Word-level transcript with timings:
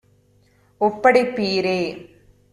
ஒப்படைப்பீரே! 0.81 1.79